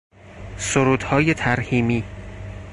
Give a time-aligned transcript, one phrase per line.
[0.57, 2.03] سرودهای ترحیمی